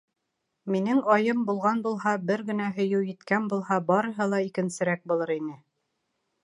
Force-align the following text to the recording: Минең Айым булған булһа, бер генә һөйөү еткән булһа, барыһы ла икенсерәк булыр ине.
Минең 0.75 1.01
Айым 1.15 1.43
булған 1.49 1.83
булһа, 1.87 2.13
бер 2.31 2.45
генә 2.47 2.71
һөйөү 2.79 3.05
еткән 3.11 3.47
булһа, 3.53 3.79
барыһы 3.93 4.29
ла 4.35 4.43
икенсерәк 4.51 5.07
булыр 5.13 5.37
ине. 5.41 5.57